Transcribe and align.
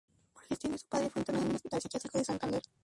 Por 0.33 0.43
gestión 0.47 0.71
de 0.71 0.79
su 0.79 0.87
padre 0.87 1.11
fue 1.11 1.19
internada 1.19 1.43
en 1.45 1.51
un 1.51 1.55
hospital 1.57 1.79
psiquiátrico 1.79 2.17
de 2.17 2.25
Santander. 2.25 2.63